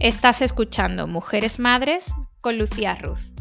[0.00, 3.32] Estás escuchando Mujeres Madres con Lucía Ruz.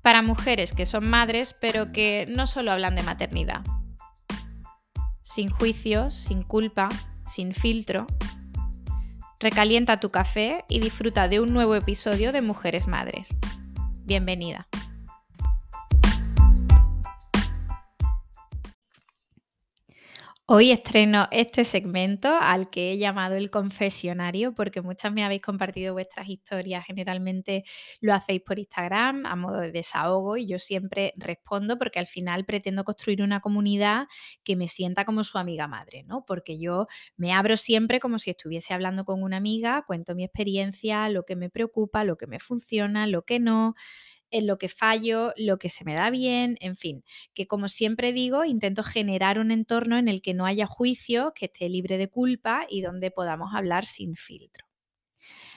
[0.00, 3.60] Para mujeres que son madres, pero que no solo hablan de maternidad.
[5.20, 6.88] Sin juicios, sin culpa,
[7.26, 8.06] sin filtro.
[9.40, 13.28] Recalienta tu café y disfruta de un nuevo episodio de Mujeres Madres.
[14.04, 14.66] Bienvenida.
[20.56, 25.94] Hoy estreno este segmento al que he llamado el confesionario porque muchas me habéis compartido
[25.94, 26.84] vuestras historias.
[26.86, 27.64] Generalmente
[28.00, 32.44] lo hacéis por Instagram a modo de desahogo y yo siempre respondo porque al final
[32.44, 34.06] pretendo construir una comunidad
[34.44, 36.24] que me sienta como su amiga madre, ¿no?
[36.24, 41.08] Porque yo me abro siempre como si estuviese hablando con una amiga, cuento mi experiencia,
[41.08, 43.74] lo que me preocupa, lo que me funciona, lo que no
[44.34, 48.12] en lo que fallo, lo que se me da bien, en fin, que como siempre
[48.12, 52.08] digo, intento generar un entorno en el que no haya juicio, que esté libre de
[52.08, 54.66] culpa y donde podamos hablar sin filtro.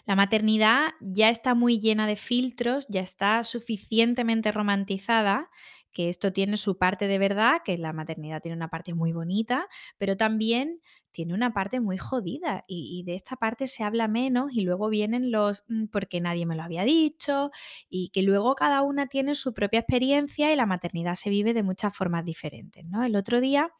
[0.05, 5.49] La maternidad ya está muy llena de filtros, ya está suficientemente romantizada
[5.91, 9.67] que esto tiene su parte de verdad, que la maternidad tiene una parte muy bonita,
[9.97, 10.81] pero también
[11.17, 15.31] tiene una parte muy jodida y, de esta parte se habla menos y luego vienen
[15.31, 17.49] los mm, porque nadie me lo había dicho
[17.89, 21.63] y que luego cada una tiene su propia experiencia y la maternidad se vive de
[21.63, 22.85] muchas formas diferentes.
[22.85, 23.03] ¿no?
[23.03, 23.71] El otro día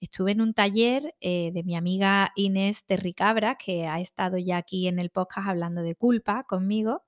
[0.00, 4.88] estuve en un taller eh, de mi amiga Inés Terricabra, que ha estado ya aquí
[4.88, 7.02] en el podcast hablando de culpa conmigo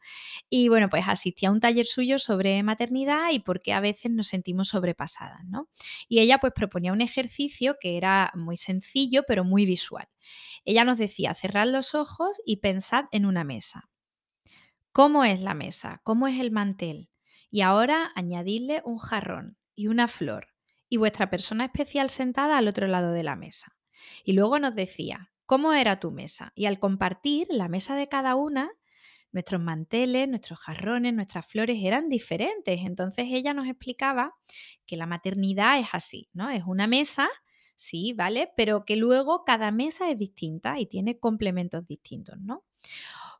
[0.50, 4.12] y bueno, pues asistí a un taller suyo sobre maternidad y por qué a veces
[4.12, 5.44] nos sentimos sobrepasadas.
[5.46, 5.68] ¿no?
[6.08, 10.08] Y ella pues proponía un ejercicio que era muy sencillo pero muy visual
[10.64, 13.88] ella nos decía, cerrad los ojos y pensad en una mesa.
[14.92, 16.00] ¿Cómo es la mesa?
[16.04, 17.10] ¿Cómo es el mantel?
[17.50, 20.48] Y ahora añadidle un jarrón y una flor
[20.88, 23.76] y vuestra persona especial sentada al otro lado de la mesa.
[24.24, 26.52] Y luego nos decía, ¿cómo era tu mesa?
[26.54, 28.70] Y al compartir la mesa de cada una,
[29.32, 32.80] nuestros manteles, nuestros jarrones, nuestras flores eran diferentes.
[32.82, 34.34] Entonces ella nos explicaba
[34.86, 36.50] que la maternidad es así, ¿no?
[36.50, 37.28] Es una mesa
[37.74, 38.50] sí, ¿vale?
[38.56, 42.64] Pero que luego cada mesa es distinta y tiene complementos distintos, ¿no?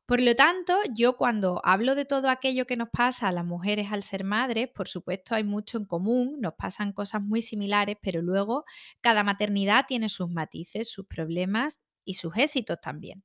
[0.06, 3.92] Por lo tanto, yo cuando hablo de todo aquello que nos pasa a las mujeres
[3.92, 8.22] al ser madres, por supuesto hay mucho en común, nos pasan cosas muy similares, pero
[8.22, 8.64] luego
[9.02, 13.22] cada maternidad tiene sus matices, sus problemas y sus éxitos también.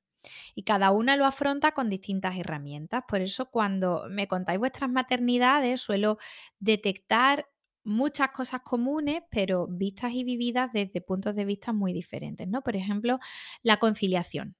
[0.55, 3.03] Y cada una lo afronta con distintas herramientas.
[3.07, 6.17] Por eso cuando me contáis vuestras maternidades suelo
[6.59, 7.47] detectar
[7.83, 12.61] muchas cosas comunes, pero vistas y vividas desde puntos de vista muy diferentes, ¿no?
[12.61, 13.19] Por ejemplo,
[13.61, 14.55] la conciliación.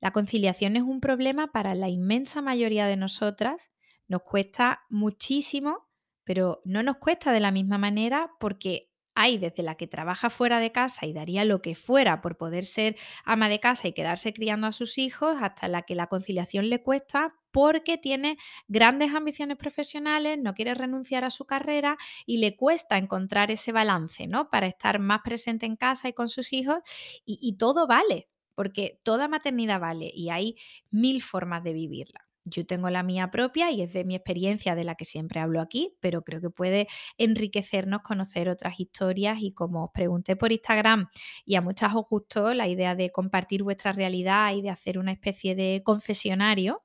[0.00, 3.72] La conciliación es un problema para la inmensa mayoría de nosotras,
[4.08, 5.88] nos cuesta muchísimo,
[6.24, 10.58] pero no nos cuesta de la misma manera porque hay desde la que trabaja fuera
[10.60, 14.32] de casa y daría lo que fuera por poder ser ama de casa y quedarse
[14.32, 19.58] criando a sus hijos, hasta la que la conciliación le cuesta porque tiene grandes ambiciones
[19.58, 24.48] profesionales, no quiere renunciar a su carrera y le cuesta encontrar ese balance, ¿no?
[24.50, 26.78] Para estar más presente en casa y con sus hijos
[27.26, 30.56] y, y todo vale, porque toda maternidad vale y hay
[30.90, 32.31] mil formas de vivirla.
[32.44, 35.60] Yo tengo la mía propia y es de mi experiencia de la que siempre hablo
[35.60, 41.08] aquí, pero creo que puede enriquecernos conocer otras historias y como os pregunté por Instagram
[41.44, 45.12] y a muchas os gustó la idea de compartir vuestra realidad y de hacer una
[45.12, 46.82] especie de confesionario,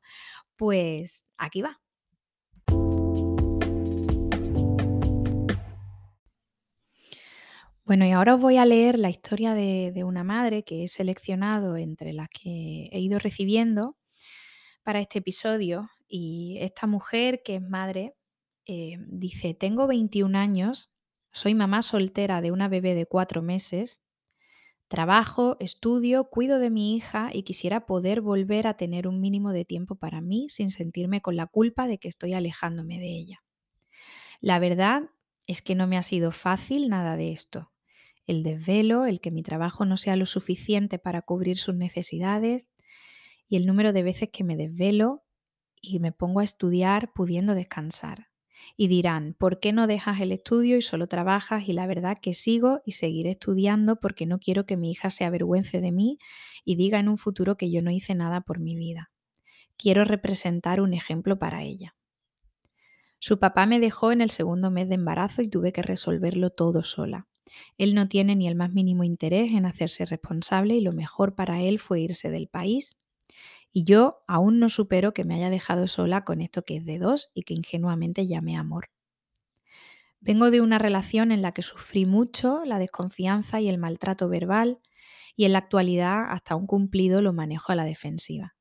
[0.57, 1.81] pues aquí va.
[7.83, 10.87] Bueno, y ahora os voy a leer la historia de, de una madre que he
[10.87, 13.95] seleccionado entre las que he ido recibiendo
[14.87, 18.15] para este episodio y esta mujer que es madre
[18.65, 20.93] eh, dice, tengo 21 años,
[21.33, 24.01] soy mamá soltera de una bebé de cuatro meses,
[24.87, 29.65] trabajo, estudio, cuido de mi hija y quisiera poder volver a tener un mínimo de
[29.65, 33.43] tiempo para mí sin sentirme con la culpa de que estoy alejándome de ella.
[34.39, 35.09] La verdad
[35.47, 37.73] es que no me ha sido fácil nada de esto.
[38.25, 42.69] El desvelo, el que mi trabajo no sea lo suficiente para cubrir sus necesidades,
[43.47, 45.23] y el número de veces que me desvelo
[45.81, 48.27] y me pongo a estudiar pudiendo descansar.
[48.75, 51.67] Y dirán, ¿por qué no dejas el estudio y solo trabajas?
[51.67, 55.25] Y la verdad que sigo y seguiré estudiando porque no quiero que mi hija se
[55.25, 56.17] avergüence de mí
[56.65, 59.11] y diga en un futuro que yo no hice nada por mi vida.
[59.77, 61.95] Quiero representar un ejemplo para ella.
[63.19, 66.83] Su papá me dejó en el segundo mes de embarazo y tuve que resolverlo todo
[66.83, 67.27] sola.
[67.77, 71.61] Él no tiene ni el más mínimo interés en hacerse responsable y lo mejor para
[71.61, 72.97] él fue irse del país
[73.77, 76.97] y yo aún no supero que me haya dejado sola con esto que es de
[76.97, 78.89] dos y que ingenuamente llamé amor.
[80.19, 84.79] Vengo de una relación en la que sufrí mucho la desconfianza y el maltrato verbal
[85.35, 88.55] y en la actualidad hasta un cumplido lo manejo a la defensiva.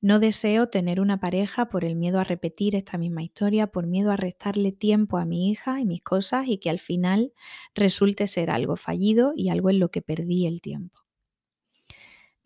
[0.00, 4.12] No deseo tener una pareja por el miedo a repetir esta misma historia, por miedo
[4.12, 7.32] a restarle tiempo a mi hija y mis cosas y que al final
[7.74, 10.99] resulte ser algo fallido y algo en lo que perdí el tiempo.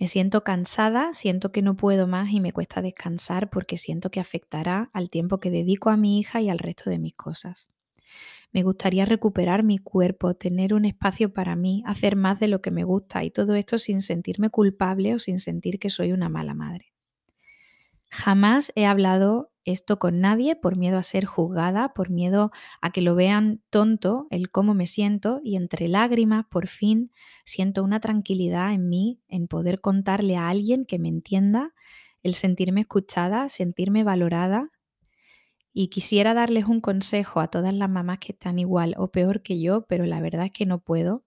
[0.04, 4.20] Me siento cansada, siento que no puedo más y me cuesta descansar porque siento que
[4.20, 7.70] afectará al tiempo que dedico a mi hija y al resto de mis cosas.
[8.52, 12.70] Me gustaría recuperar mi cuerpo, tener un espacio para mí, hacer más de lo que
[12.70, 16.52] me gusta y todo esto sin sentirme culpable o sin sentir que soy una mala
[16.52, 16.92] madre.
[18.10, 22.50] Jamás he hablado esto con nadie por miedo a ser juzgada, por miedo
[22.80, 27.12] a que lo vean tonto el cómo me siento y entre lágrimas por fin
[27.44, 31.72] siento una tranquilidad en mí en poder contarle a alguien que me entienda,
[32.22, 34.70] el sentirme escuchada, sentirme valorada.
[35.72, 39.60] Y quisiera darles un consejo a todas las mamás que están igual o peor que
[39.60, 41.24] yo, pero la verdad es que no puedo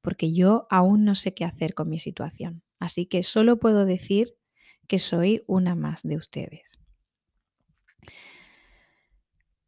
[0.00, 2.62] porque yo aún no sé qué hacer con mi situación.
[2.78, 4.34] Así que solo puedo decir
[4.86, 6.78] que soy una más de ustedes.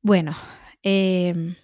[0.05, 0.33] Bueno,
[0.83, 1.55] em,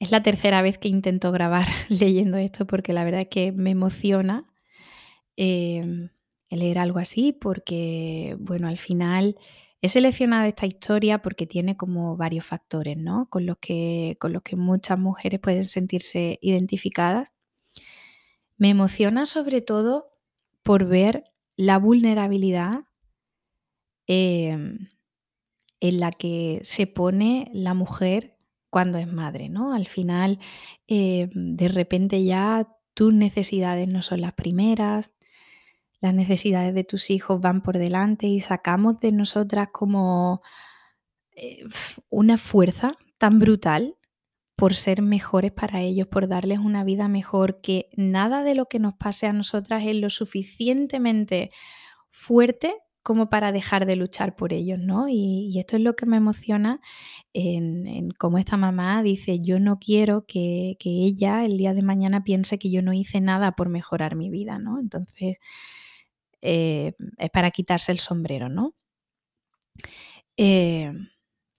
[0.00, 3.70] es la tercera vez que intento grabar leyendo esto porque la verdad es que me
[3.70, 4.52] emociona
[5.36, 6.10] em,
[6.50, 9.38] leer algo así porque, bueno, al final
[9.80, 13.28] he seleccionado esta historia porque tiene como varios factores, ¿no?
[13.30, 17.34] Con los que, con los que muchas mujeres pueden sentirse identificadas.
[18.58, 20.10] Me emociona sobre todo
[20.62, 21.24] por ver
[21.56, 22.80] la vulnerabilidad
[24.06, 24.88] em,
[25.80, 28.36] en la que se pone la mujer
[28.70, 29.72] cuando es madre, ¿no?
[29.72, 30.38] Al final,
[30.86, 35.12] em, de repente ya tus necesidades no son las primeras,
[36.00, 40.42] las necesidades de tus hijos van por delante y sacamos de nosotras como
[41.36, 41.64] eh,
[42.10, 43.96] una fuerza tan brutal
[44.56, 48.80] por ser mejores para ellos, por darles una vida mejor, que nada de lo que
[48.80, 51.52] nos pase a nosotras es lo suficientemente
[52.10, 52.74] fuerte
[53.08, 55.08] como para dejar de luchar por ellos, ¿no?
[55.08, 56.78] Y, esto es lo que me emociona
[57.32, 62.58] en, cómo esta mamá dice, yo no quiero que, ella el día de mañana piense
[62.58, 64.78] que yo no hice nada por mejorar mi vida, ¿no?
[64.78, 65.38] Entonces,
[66.42, 68.74] eh, es para quitarse el sombrero, ¿no?
[70.36, 70.92] Eh,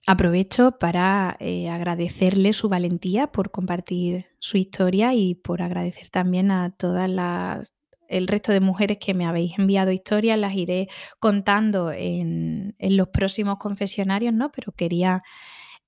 [0.06, 6.70] Aprovecho para eh, agradecerle su valentía por compartir su historia y por agradecer también a
[6.70, 7.74] todas las
[8.10, 10.88] el resto de mujeres que me habéis enviado historias, las iré
[11.20, 14.50] contando en, los próximos confesionarios, ¿no?
[14.50, 15.22] Pero quería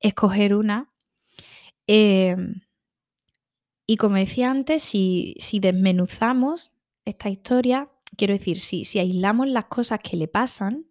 [0.00, 0.90] escoger una.
[1.86, 2.62] Em,
[3.86, 6.72] y como decía antes, si, desmenuzamos
[7.04, 10.86] esta historia, quiero decir, si, si aislamos las cosas que le pasan,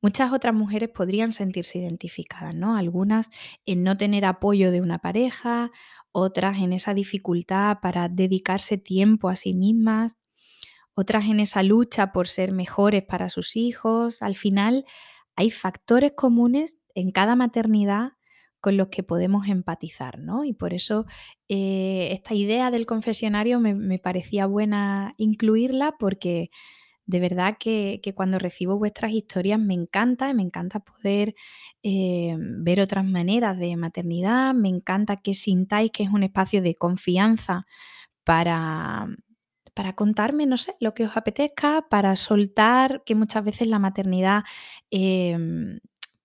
[0.00, 2.76] Muchas otras mujeres podrían sentirse identificadas, ¿no?
[2.76, 3.30] Algunas
[3.66, 5.72] en no tener apoyo de una pareja,
[6.12, 10.16] otras en esa dificultad para dedicarse tiempo a sí mismas,
[10.98, 14.20] otras en esa lucha por ser mejores para sus hijos.
[14.20, 14.84] Al final
[15.36, 18.14] hay factores comunes en cada maternidad
[18.60, 20.44] con los que podemos empatizar, ¿no?
[20.44, 21.06] Y por eso
[21.48, 26.50] eh, esta idea del confesionario me, me parecía buena incluirla porque
[27.06, 31.36] de verdad que, cuando recibo vuestras historias me encanta, me encanta poder
[31.84, 36.74] eh, ver otras maneras de maternidad, me encanta que sintáis que es un espacio de
[36.74, 37.66] confianza
[38.24, 39.06] para,
[39.78, 44.42] para contarme, no sé, lo que os apetezca, para soltar que muchas veces la maternidad
[44.90, 45.78] em,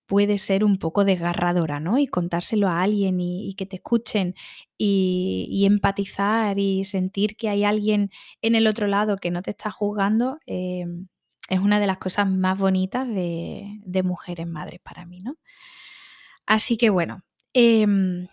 [0.06, 1.98] puede ser un poco desgarradora, ¿no?
[1.98, 4.34] Y contárselo a alguien y, que te escuchen
[4.76, 8.10] y, empatizar y sentir que hay alguien
[8.42, 11.06] en el otro lado que no te está juzgando, em,
[11.48, 15.36] es una de las cosas más bonitas de, mujeres madres para mí, ¿no?
[16.44, 18.26] Así que bueno, em,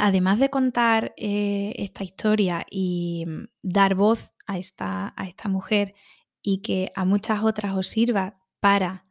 [0.00, 5.94] además de contar eh, esta historia y mm, dar voz a esta, a esta mujer
[6.42, 9.04] y que a muchas otras os sirva para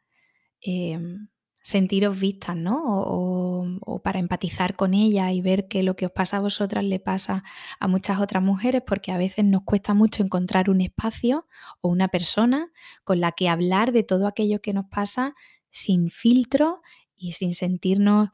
[0.62, 1.30] em,
[1.62, 2.82] sentiros vistas, ¿no?
[2.84, 7.00] O, para empatizar con ella y ver que lo que os pasa a vosotras le
[7.00, 7.44] pasa
[7.80, 11.48] a muchas otras mujeres, porque a veces nos cuesta mucho encontrar un espacio
[11.82, 12.72] o una persona
[13.04, 15.36] con la que hablar de todo aquello que nos pasa
[15.70, 16.82] sin filtro
[17.16, 18.30] y sin sentirnos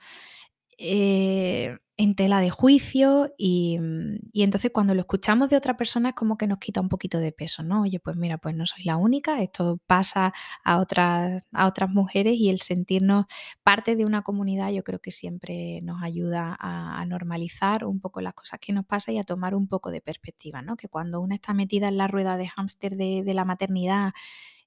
[0.77, 6.15] eh, en tela de juicio mm, y, entonces cuando lo escuchamos de otra persona es
[6.15, 7.83] como que nos quita un poquito de peso, ¿no?
[7.83, 10.33] Oye, pues mira, pues no soy la única, esto pasa
[10.63, 13.25] a otras, a otras mujeres y el sentirnos
[13.63, 18.33] parte de una comunidad yo creo que siempre nos ayuda a, normalizar un poco las
[18.33, 20.75] cosas que nos pasan y a tomar un poco de perspectiva, ¿no?
[20.75, 24.11] Que cuando una está metida en la rueda de hámster de, de la maternidad,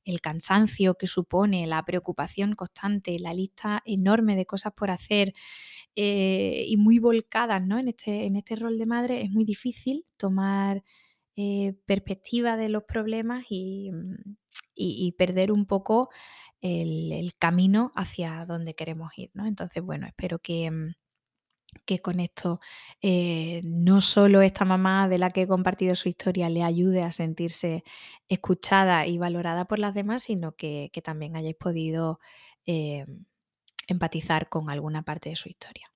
[0.08, 5.34] el cansancio que supone, la preocupación constante, la lista enorme de cosas por hacer
[5.96, 7.78] eh, y muy volcadas ¿no?
[7.78, 10.82] en, este, en este rol de madre, es muy difícil tomar
[11.36, 14.16] eh, perspectiva de los problemas y, mm,
[14.74, 16.10] y- y perder un poco
[16.60, 19.46] el, el camino hacia donde queremos ir, ¿no?
[19.46, 20.92] Entonces, bueno, espero que, mm,
[21.84, 22.60] que con esto
[23.02, 27.12] eh, no solo esta mamá de la que he compartido su historia le ayude a
[27.12, 27.84] sentirse
[28.28, 32.20] escuchada y valorada por las demás, sino que, que también hayáis podido
[32.66, 33.06] eh,
[33.86, 35.90] empatizar con alguna parte de su historia.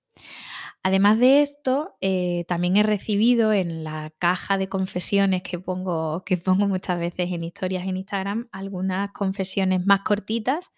[0.85, 6.37] Además de esto, eh, también he recibido en la caja de confesiones que pongo, que
[6.39, 10.73] pongo muchas veces en historias en Instagram algunas confesiones más cortitas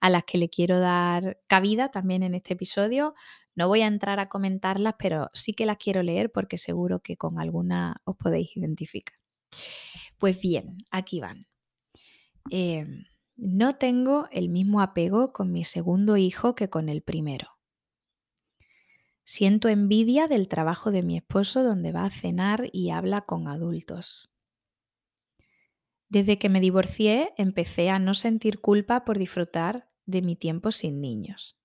[0.00, 3.14] a las que le quiero dar cabida también en este episodio.
[3.54, 7.16] No voy a entrar a comentarlas, pero sí que las quiero leer porque seguro que
[7.16, 9.14] con alguna os podéis identificar.
[10.18, 11.46] Pues bien, aquí van.
[12.50, 12.86] Eh,
[13.36, 17.49] no tengo el mismo apego con mi segundo hijo que con el primero.
[19.32, 24.28] Siento envidia del trabajo de mi esposo donde va a cenar y habla con adultos.
[26.08, 31.00] Desde que me divorcié empecé a no sentir culpa por disfrutar de mi tiempo sin
[31.00, 31.56] niños.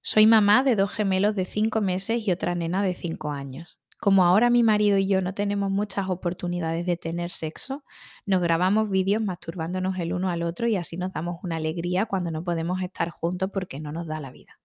[0.00, 3.78] Soy mamá de dos gemelos de cinco meses y otra nena de cinco años.
[4.00, 7.84] Como ahora mi marido y yo no tenemos muchas oportunidades de tener sexo,
[8.24, 12.30] nos grabamos vídeos masturbándonos el uno al otro y así nos damos una alegría cuando
[12.30, 14.61] no podemos estar juntos porque no nos da la vida.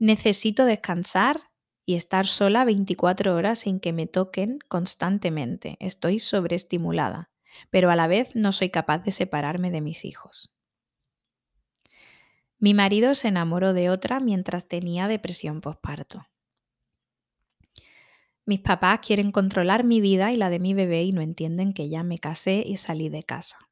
[0.00, 1.50] Necesito descansar
[1.84, 5.76] y estar sola 24 horas sin que me toquen constantemente.
[5.78, 7.30] Estoy sobreestimulada,
[7.68, 10.50] pero a la vez no soy capaz de separarme de mis hijos.
[12.58, 16.26] Mi marido se enamoró de otra mientras tenía depresión postparto.
[18.46, 21.90] Mis papás quieren controlar mi vida y la de mi bebé y no entienden que
[21.90, 23.69] ya me casé y salí de casa.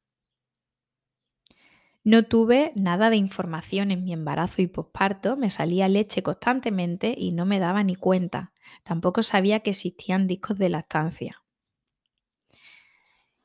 [2.03, 7.31] No tuve nada de información en mi embarazo y posparto, me salía leche constantemente y
[7.31, 8.53] no me daba ni cuenta.
[8.83, 11.35] Tampoco sabía que existían discos de lactancia.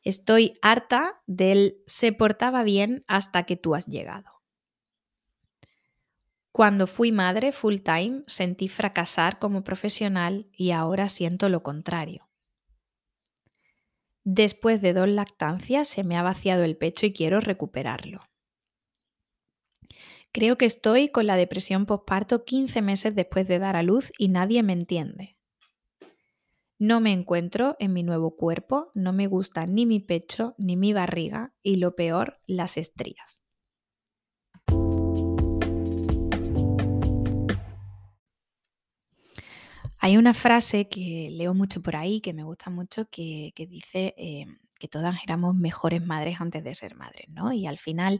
[0.02, 4.30] Estoy harta del se portaba bien hasta que tú has llegado.
[6.52, 12.28] Cuando fui madre full time sentí fracasar como profesional y ahora siento lo contrario.
[14.22, 18.22] Después de dos lactancias se me ha vaciado el pecho y quiero recuperarlo.
[20.34, 24.26] Creo que estoy con la depresión postparto 15 meses después de dar a luz y
[24.26, 25.36] nadie me entiende.
[26.76, 30.92] No me encuentro en mi nuevo cuerpo, no me gusta ni mi pecho ni mi
[30.92, 33.44] barriga y lo peor, las estrías.
[40.00, 44.16] Hay una frase que leo mucho por ahí, que me gusta mucho, que, que dice
[44.18, 44.46] eh,
[44.80, 47.52] que todas éramos mejores madres antes de ser madres, ¿no?
[47.52, 48.18] Y al final,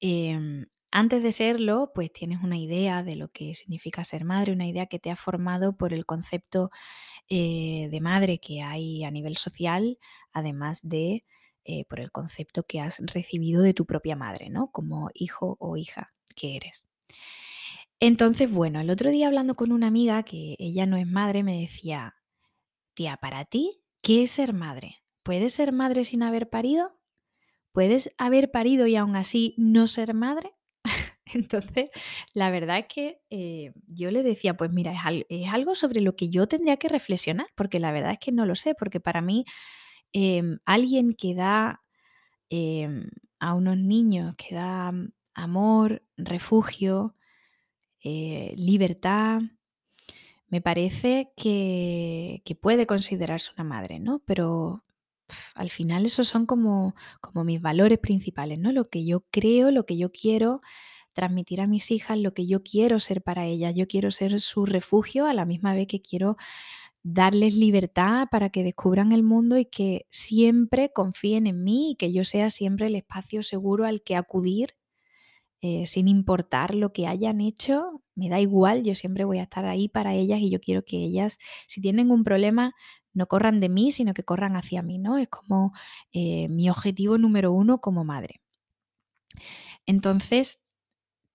[0.00, 4.66] em, antes de serlo, pues tienes una idea de lo que significa ser madre, una
[4.66, 6.70] idea que te ha formado por el concepto
[7.28, 9.98] eh, de madre que hay a nivel social,
[10.32, 11.24] además de
[11.64, 14.70] eh, por el concepto que has recibido de tu propia madre, ¿no?
[14.70, 16.86] Como hijo o hija que eres.
[17.98, 21.60] Entonces, bueno, el otro día hablando con una amiga que ella no es madre, me
[21.60, 22.16] decía,
[22.94, 24.96] tía, para ti, ¿qué es ser madre?
[25.22, 26.98] ¿Puedes ser madre sin haber parido?
[27.72, 30.52] ¿Puedes haber parido y aún así no ser madre?
[31.34, 31.90] Entonces,
[32.34, 36.00] la verdad es que eh, yo le decía, pues mira, es, al- es algo sobre
[36.00, 39.00] lo que yo tendría que reflexionar, porque la verdad es que no lo sé, porque
[39.00, 39.44] para mí
[40.12, 41.82] em, alguien que da
[42.50, 43.10] em,
[43.40, 47.16] a unos niños, que da mm, amor, refugio,
[48.04, 49.42] eh, libertad,
[50.48, 54.20] me parece que, que puede considerarse una madre, ¿no?
[54.26, 54.84] Pero
[55.54, 58.72] al final esos son como, como mis valores principales, ¿no?
[58.72, 60.62] Lo que yo creo, lo que yo quiero
[61.12, 63.74] transmitir a mis hijas, lo que yo quiero ser para ellas.
[63.74, 66.36] Yo quiero ser su refugio a la misma vez que quiero
[67.02, 72.12] darles libertad para que descubran el mundo y que siempre confíen en mí y que
[72.12, 74.74] yo sea siempre el espacio seguro al que acudir
[75.64, 79.64] eh, sin importar lo que hayan hecho, me da igual, yo siempre voy a estar
[79.64, 81.38] ahí para ellas y yo quiero que ellas,
[81.68, 82.74] si tienen un problema,
[83.14, 85.18] no corran de mí, sino que corran hacia mí, ¿no?
[85.18, 85.72] Es como
[86.12, 88.40] eh, mi objetivo número uno como madre.
[89.86, 90.64] Entonces,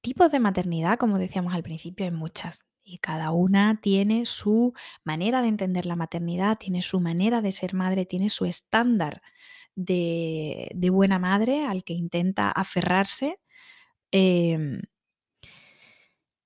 [0.01, 2.61] tipos de maternidad, como decíamos al principio, hay muchas.
[2.83, 4.73] Y cada una tiene su
[5.03, 9.21] manera de entender la maternidad, tiene su manera de ser madre, tiene su estándar
[9.75, 13.39] de, buena madre al que intenta aferrarse.
[14.11, 14.81] Em,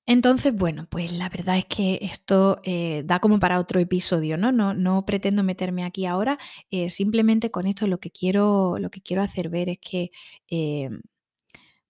[0.08, 4.52] entonces, bueno, pues la verdad es que esto eh, da como para otro episodio, ¿no?
[4.52, 6.38] No, no pretendo meterme aquí ahora,
[6.70, 10.12] eh, simplemente con esto lo que quiero, lo que quiero hacer ver es que
[10.50, 10.90] eh,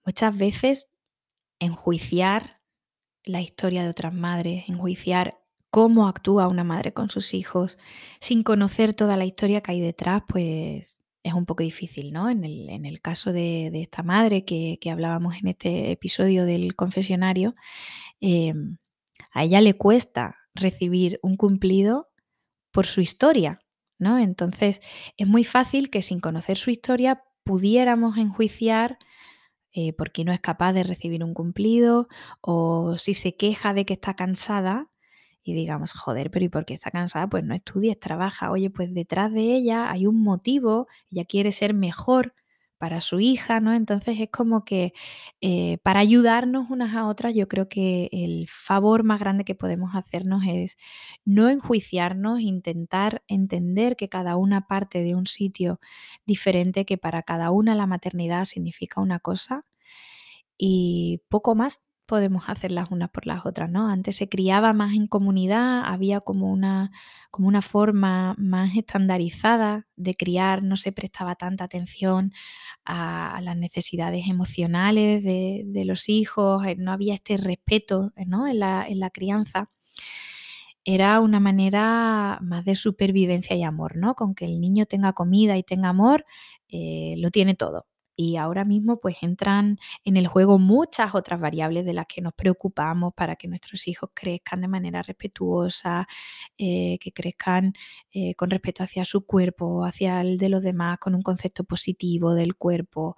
[0.06, 0.91] muchas veces
[1.62, 2.60] enjuiciar
[3.24, 5.40] la historia de otras madres, enjuiciar
[5.70, 7.78] cómo actúa una madre con sus hijos
[8.20, 12.30] sin conocer toda la historia que hay detrás, pues es un poco difícil, ¿no?
[12.30, 17.56] En el, caso de, esta madre que, hablábamos en este episodio del confesionario,
[18.20, 18.78] em,
[19.32, 22.10] a ella le cuesta recibir un cumplido
[22.72, 23.60] por su historia,
[24.00, 24.18] ¿no?
[24.18, 24.82] Entonces
[25.16, 28.98] es muy fácil que sin conocer su historia pudiéramos enjuiciar
[29.74, 32.08] eh, por qué no es capaz de recibir un cumplido
[32.42, 34.88] o si se queja de que está cansada,
[35.44, 37.28] y digamos, joder, pero ¿y por qué está cansada?
[37.28, 38.52] Pues no estudies, trabaja.
[38.52, 42.36] Oye, pues detrás de ella hay un motivo, ella quiere ser mejor
[42.82, 43.76] para su hija, ¿no?
[43.76, 44.92] Entonces es como que
[45.40, 49.92] eh, para ayudarnos unas a otras, yo creo que el favor más grande que podemos
[49.94, 50.78] hacernos es
[51.24, 55.80] no enjuiciarnos, intentar entender que cada una parte de un sitio
[56.26, 59.62] diferente, que para cada una la maternidad significa una cosa
[60.58, 63.88] y poco más podemos hacer las unas por las otras, ¿no?
[63.88, 66.92] Antes se criaba más en comunidad, había como una,
[67.30, 72.34] como una forma más estandarizada de criar, no se prestaba tanta atención
[72.84, 78.46] a, las necesidades emocionales de, los hijos, eh, no había este respeto eh, ¿no?
[78.46, 79.70] en, la, en la crianza
[80.84, 84.16] era una manera más de supervivencia y amor, ¿no?
[84.16, 86.26] Con que el niño tenga comida y tenga amor,
[86.68, 91.86] eh, lo tiene todo y ahora mismo pues entran en el juego muchas otras variables
[91.86, 96.08] de las que nos preocupamos para que nuestros hijos crezcan de manera respetuosa,
[96.58, 97.74] eh, que crezcan
[98.14, 102.34] eh, con respeto hacia su cuerpo, hacia el de los demás, con un concepto positivo
[102.34, 103.18] del cuerpo,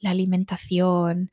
[0.00, 1.30] la alimentación,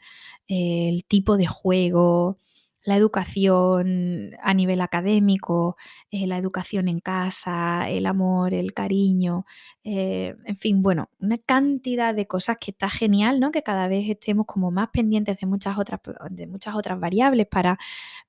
[0.47, 2.39] el tipo de juego,
[2.85, 5.75] la educación a nivel académico,
[6.11, 9.45] eh, la educación en casa, el amor, el cariño,
[9.83, 13.51] eh, en fin, bueno, una cantidad de cosas que está genial, ¿no?
[13.51, 15.99] Que cada vez estemos como más pendientes de muchas otras,
[16.29, 17.79] de muchas otras variables para,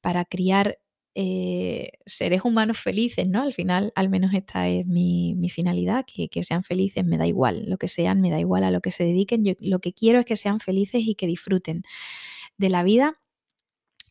[0.00, 0.78] para criar
[1.14, 3.42] eh, seres humanos felices, ¿no?
[3.42, 7.64] Al final, al menos esta es mi, finalidad, que, que, sean felices, me da igual,
[7.68, 10.18] lo que sean, me da igual a lo que se dediquen, yo lo que quiero
[10.18, 11.82] es que sean felices y que disfruten
[12.58, 13.18] de la vida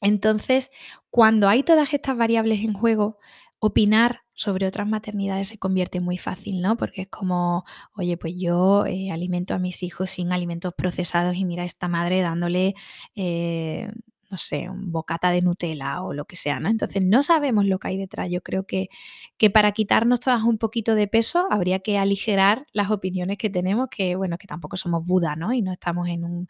[0.05, 0.69] entonces,
[1.09, 3.17] cuando hay todas estas variables en juego,
[3.57, 6.77] opinar sobre otras maternidades se convierte muy fácil, ¿no?
[6.77, 7.63] Porque es como,
[7.95, 12.21] oye, pues yo eh, alimento a mis hijos sin alimentos procesados y mira esta madre
[12.21, 12.75] dándole
[13.15, 13.89] eh,
[14.35, 16.67] no sé, un bocata de Nutella o lo que sea, ¿no?
[16.67, 18.29] Entonces no sabemos lo que hay detrás.
[18.29, 18.89] Yo creo que,
[19.37, 23.87] que para quitarnos todas un poquito de peso habría que aligerar las opiniones que tenemos,
[23.89, 25.53] que bueno, que tampoco somos Buda, ¿no?
[25.53, 26.49] Y no estamos en un,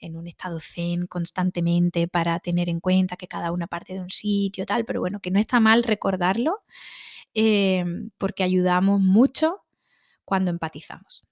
[0.00, 4.08] en un estado zen constantemente para tener en cuenta que cada una parte de un
[4.08, 6.62] sitio, tal, pero bueno, que no está mal recordarlo
[7.34, 7.84] eh,
[8.16, 9.62] porque ayudamos mucho
[10.24, 11.26] cuando empatizamos.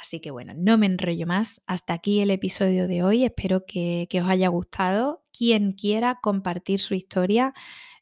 [0.00, 1.60] Así que bueno, no me enrollo más.
[1.66, 3.24] Hasta aquí el episodio de hoy.
[3.24, 5.22] Espero que, os haya gustado.
[5.30, 7.52] Quien quiera compartir su historia,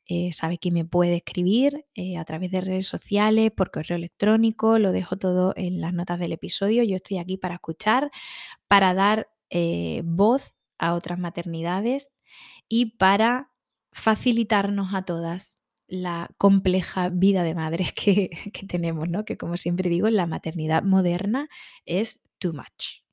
[0.07, 4.79] eh, sabe que me puede escribir eh, a través de redes sociales, por correo electrónico.
[4.79, 6.85] Lo dejo todo en las notas del episodio.
[6.85, 8.13] Yo estoy aquí para escuchar,
[8.69, 12.13] para dar eh, voz a otras maternidades
[12.69, 13.51] y para
[13.91, 15.59] facilitarnos a todas
[15.89, 19.25] la compleja vida de madres que, que tenemos, ¿no?
[19.25, 21.49] Que como siempre digo, la maternidad moderna
[21.87, 23.08] es too much.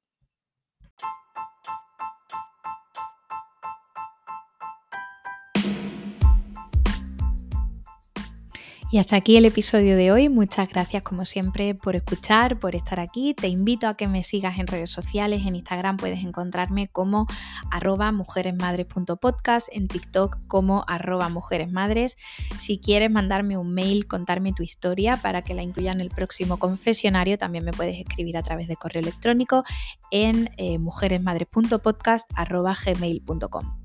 [8.95, 10.29] Y hasta aquí el episodio de hoy.
[10.29, 13.33] Muchas gracias como siempre por escuchar, por estar aquí.
[13.33, 15.41] Te invito a que me sigas en redes sociales.
[15.45, 17.27] En Instagram puedes encontrarme como
[17.71, 22.15] arroba mujeresmadres.podcast, en TikTok como arroba mujeresmadres.
[22.57, 26.57] Si quieres mandarme un mail, contarme tu historia para que la incluya en el próximo
[26.57, 29.65] confesionario, también me puedes escribir a través de correo electrónico
[30.09, 33.77] en eh, mujeresmadres.podcast arroba gmail.com.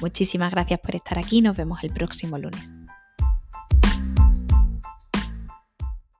[0.00, 1.42] Muchísimas gracias por estar aquí.
[1.42, 2.72] Nos vemos el próximo lunes.